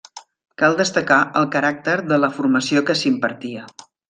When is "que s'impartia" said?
2.89-3.71